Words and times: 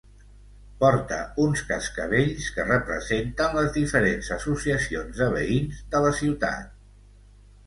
Porta 0.83 1.17
uns 1.43 1.61
cascavells 1.71 2.47
que 2.55 2.65
representen 2.69 3.53
les 3.59 3.69
diferents 3.77 4.31
associacions 4.37 5.21
de 5.21 5.29
veïns 5.37 5.85
de 5.95 6.03
la 6.09 6.17
ciutat. 6.23 6.75